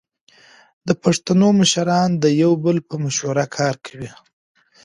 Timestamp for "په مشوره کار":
2.89-3.73